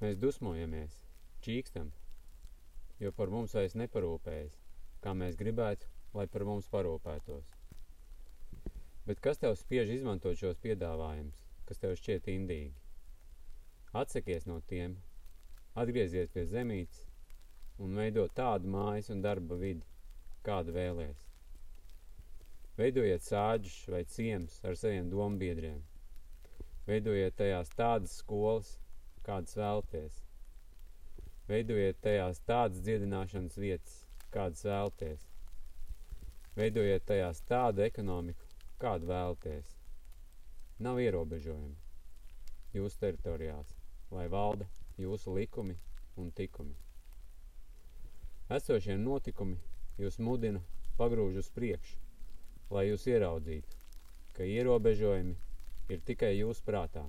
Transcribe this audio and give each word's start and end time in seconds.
Mēs 0.00 0.16
dusmojamies, 0.16 0.94
čīkstam, 1.44 1.90
jo 3.04 3.10
par 3.16 3.32
mums 3.32 3.52
vairs 3.56 3.74
neparūpējas, 3.76 4.54
kā 5.04 5.12
mēs 5.22 5.36
gribētu, 5.36 5.88
lai 6.16 6.24
par 6.26 6.46
mums 6.48 6.68
parūpētos. 6.72 7.50
Bet 9.04 9.20
kas 9.20 9.42
tev 9.42 9.58
spiež 9.60 9.92
izmantot 9.92 10.40
šos 10.40 10.56
piedāvājumus, 10.64 11.44
kas 11.68 11.84
tev 11.84 11.94
šķiet 12.00 12.32
indīgi? 12.32 12.72
Atsakies 14.00 14.48
no 14.48 14.60
tiem, 14.72 14.96
atgriezies 15.84 16.32
pie 16.32 16.46
zemītes 16.48 17.04
un 17.80 17.96
veido 18.00 18.24
tādu 18.40 18.72
mājas 18.72 19.12
un 19.12 19.20
darba 19.24 19.56
vidi, 19.60 19.84
kādu 20.46 20.72
vēlies. 20.80 21.26
Veidojiet 22.80 23.24
sāģus 23.28 23.82
vai 23.92 24.06
ciemus 24.08 24.60
ar 24.64 24.80
saviem 24.80 25.12
dombiedriem. 25.12 25.80
Veidojiet 26.88 27.36
tajās 27.36 27.72
tādas 27.76 28.14
skolas, 28.22 28.78
kādas 29.26 29.56
vēlties. 29.58 30.20
Veidojiet 31.50 31.98
tajās 32.04 32.40
tādas 32.46 32.82
dziedināšanas 32.86 33.58
vietas, 33.58 33.94
kādas 34.34 34.64
vēlties. 34.66 35.24
Veidojiet 36.56 37.06
tajās 37.08 37.40
tādu 37.48 37.82
ekonomiku, 37.86 38.46
kādu 38.82 39.10
vēlties. 39.10 39.72
Nav 40.86 41.00
ierobežojumi 41.02 41.76
jūsu 42.78 43.00
teritorijās, 43.02 43.74
lai 44.14 44.28
valda 44.32 44.68
jūsu 45.00 45.34
likumi 45.36 45.76
un 46.16 46.30
tikumi. 46.36 46.76
Esošie 48.50 48.96
notikumi 48.98 49.58
jūs 50.02 50.18
mudina 50.18 50.62
pagrūž 50.98 51.36
uz 51.42 51.50
priekšu, 51.54 51.98
lai 52.74 52.86
jūs 52.88 53.06
ieraudzītu, 53.10 53.76
ka 54.36 54.46
ierobežojumi 54.46 55.36
ir 55.94 56.02
tikai 56.06 56.32
jūsu 56.36 56.64
prātā. 56.66 57.04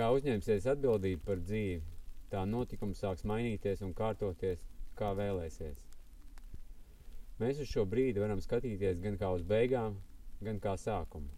Kā 0.00 0.06
uzņemsies 0.16 0.64
atbildību 0.70 1.20
par 1.26 1.40
dzīvi, 1.44 1.82
tā 2.32 2.46
notikums 2.48 3.02
sāks 3.02 3.20
mainīties 3.28 3.82
un 3.84 3.90
kārtoties, 3.92 4.62
kā 4.96 5.10
vēlēsies. 5.12 5.80
Mēs 7.42 7.58
uz 7.60 7.68
šo 7.68 7.82
brīdi 7.84 8.22
varam 8.22 8.40
skatīties 8.40 9.02
gan 9.04 9.18
kā 9.20 9.28
uz 9.36 9.42
beigām, 9.50 9.98
gan 10.40 10.56
kā 10.64 10.72
sākumu. 10.80 11.28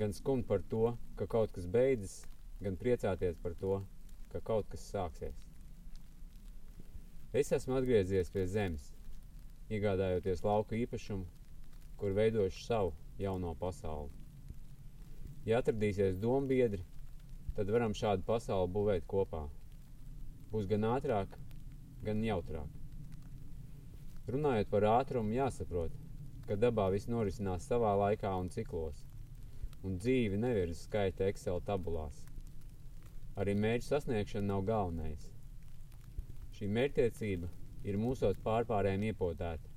Gan 0.00 0.10
skumt 0.16 0.48
par 0.48 0.64
to, 0.72 0.96
ka 1.14 1.28
kaut 1.30 1.52
kas 1.54 1.68
beidzas, 1.76 2.16
gan 2.64 2.74
priecāties 2.80 3.38
par 3.44 3.54
to, 3.60 3.76
ka 4.32 4.40
kaut 4.42 4.66
kas 4.72 4.88
sāksies. 4.90 5.44
Es 7.30 7.52
esmu 7.54 7.76
atgriezies 7.78 8.32
pie 8.34 8.48
zemes, 8.50 8.88
iegādājoties 9.70 10.42
lauka 10.42 10.74
īpašumu, 10.80 11.30
kur 12.02 12.18
veidošu 12.18 12.66
savu 12.66 12.90
jauno 13.22 13.54
pasauli. 13.62 14.10
Ja 15.46 15.62
atradīsies 15.62 16.18
dombiedri, 16.18 16.82
tad 17.56 17.70
varam 17.70 17.94
šādu 17.94 18.26
pasauli 18.26 18.72
būvēt 18.74 19.06
kopā. 19.10 19.44
Būs 20.50 20.66
gan 20.70 20.86
ātrāk, 20.94 21.36
gan 22.06 22.22
jautrāk. 22.24 22.70
Runājot 24.30 24.70
par 24.72 24.86
ātrumu, 24.88 25.34
jāsaprot, 25.36 25.92
ka 26.48 26.56
dabā 26.56 26.88
viss 26.92 27.10
norisinās 27.12 27.66
savā 27.68 27.92
laikā 28.00 28.30
un 28.40 28.48
ciklos, 28.52 29.02
un 29.84 29.98
dzīve 30.00 30.38
nevirs 30.40 30.86
skaita 30.88 31.28
Excel 31.28 31.60
tabulās. 31.66 32.22
Arī 33.36 33.54
mērķu 33.58 33.88
sasniegšana 33.88 34.46
nav 34.52 34.64
galvenais. 34.68 35.28
Šī 36.54 36.70
mērķtiecība 36.70 37.50
ir 37.84 38.00
mūsos 38.00 38.38
pārpārējiem 38.44 39.08
iepotēta, 39.10 39.72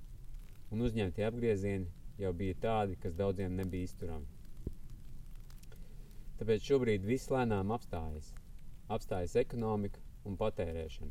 un 0.71 0.83
uzņemtie 0.87 1.25
apgriezieni 1.27 1.89
jau 2.21 2.33
bija 2.33 2.57
tādi, 2.61 2.97
kas 3.01 3.17
daudziem 3.17 3.55
nebija 3.57 3.89
izturami. 3.89 4.29
Tāpēc 6.37 6.67
šobrīd 6.69 7.05
viss 7.07 7.31
lēnām 7.33 7.71
apstājas. 7.73 8.33
Apstājas 8.93 9.33
ekonomika 9.41 10.01
un 10.29 10.35
patērēšana. 10.37 11.09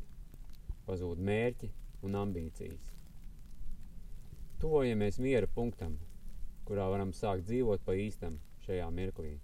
Pazūd 0.87 1.23
mērķi 1.29 1.71
un 2.07 2.19
ambīcijas. 2.21 2.93
Tuvojamies 4.63 5.19
miera 5.21 5.49
punktam, 5.57 5.99
kurā 6.69 6.87
varam 6.93 7.11
sākt 7.17 7.49
dzīvot 7.49 7.83
pa 7.85 7.97
īstam 7.99 8.39
šajā 8.67 8.87
mirklī. 8.95 9.35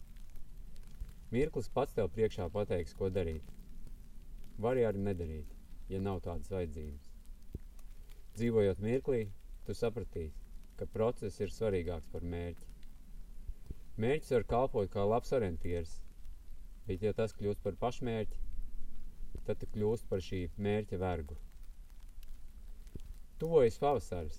Mirklis 1.34 1.69
pats 1.75 1.98
tev 1.98 2.09
priekšā 2.15 2.47
pateiks, 2.54 2.94
ko 2.97 3.10
darīt. 3.10 3.53
Vari 4.62 4.87
arī 4.88 5.03
nedarīt, 5.09 5.53
ja 5.92 6.00
nav 6.00 6.22
tādas 6.25 6.50
vajadzības. 6.53 7.10
Dzīvojot 8.38 8.82
mirklī, 8.84 9.22
tu 9.66 9.76
sapratīsi, 9.76 10.38
ka 10.78 10.88
process 10.94 11.41
ir 11.41 11.53
svarīgāks 11.53 12.09
par 12.12 12.25
mērķi. 12.34 12.72
Mērķis 14.00 14.32
var 14.32 14.44
kalpot 14.48 14.88
kā 14.88 15.03
labs 15.04 15.34
orientieris, 15.36 15.98
bet 16.86 17.03
ja 17.04 17.12
tas 17.12 17.34
kļūst 17.36 17.60
par 17.60 17.75
pašmērķi, 17.76 18.38
tad 19.44 19.58
tu 19.60 19.66
kļūst 19.75 20.06
par 20.08 20.22
šī 20.25 20.47
mērķa 20.56 20.97
vergu. 21.03 21.36
Tuvojas 23.42 23.76
pavasaris, 23.82 24.38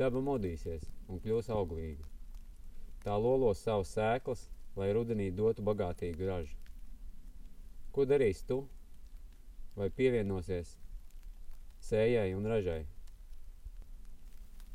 daba 0.00 0.22
modīsies 0.24 0.88
un 1.06 1.22
kļūs 1.22 1.52
auglīga. 1.54 2.08
Tā 3.04 3.14
lolos 3.22 3.62
savas 3.62 3.92
sēklas, 3.94 4.42
lai 4.74 4.90
rudenī 4.96 5.28
dotu 5.30 5.62
bagātīgu 5.62 6.26
ražu. 6.26 6.58
Ko 7.94 8.02
darīs 8.04 8.42
tu? 8.48 8.64
Vai 9.76 9.92
pievienosies 9.94 10.74
sējai 11.86 12.34
un 12.34 12.50
ražai? 12.50 12.82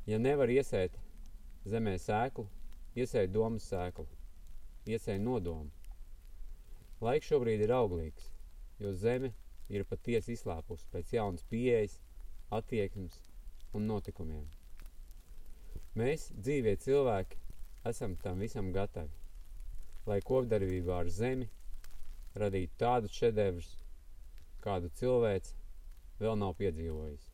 Ja 0.07 0.21
nevar 0.21 0.49
iesēt 0.49 0.95
zemē 1.67 1.97
sēklu, 1.99 2.47
Iesēja 2.91 3.29
domas 3.31 3.63
sēklu, 3.71 4.03
iesēja 4.91 5.21
nodomu. 5.23 5.69
Laiks 6.99 7.29
šobrīd 7.31 7.63
ir 7.63 7.71
auglīgs, 7.71 8.25
jo 8.83 8.91
zeme 8.91 9.31
ir 9.71 9.85
patiesi 9.87 10.35
izslāpusi 10.35 10.89
pēc 10.91 11.13
jaunas 11.15 11.45
pieejas, 11.47 11.95
attieksmes 12.51 13.15
un 13.77 13.87
notikumiem. 13.87 14.43
Mēs, 15.95 16.27
dzīvie 16.35 16.75
cilvēki, 16.83 17.39
esam 17.87 18.17
tam 18.19 18.43
visam 18.43 18.73
gatavi, 18.75 19.15
lai 20.11 20.19
kopdarbībā 20.27 20.99
ar 20.99 21.15
zemi 21.21 21.47
radītu 22.43 22.75
tādus 22.83 23.15
šedevrus, 23.15 23.73
kādu 24.67 24.91
cilvēks 24.99 25.55
vēl 26.19 26.35
nav 26.43 26.57
piedzīvojis. 26.59 27.30